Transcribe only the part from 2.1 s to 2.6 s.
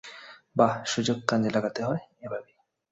এভাবেই!